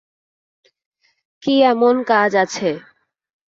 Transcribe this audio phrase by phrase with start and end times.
[1.43, 2.69] কি এমন কাজ আছে?